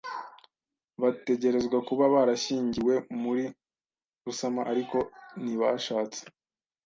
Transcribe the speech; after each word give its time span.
Bategerezwa 1.01 1.77
kuba 1.87 2.05
barashyingiwe 2.15 2.93
muri 3.21 3.45
Rusama, 4.25 4.61
ariko 4.71 4.97
ntibashatse. 5.41 6.21